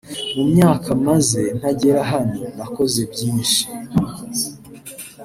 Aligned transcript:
mu 0.35 0.43
myaka 0.53 0.89
maze 1.07 1.41
ntagera 1.57 2.01
hano 2.11 2.39
nakoze 2.57 3.01
byinshi 3.11 3.61